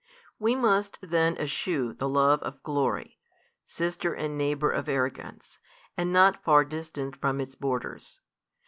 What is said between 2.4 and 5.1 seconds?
of glory, sister and neighbour of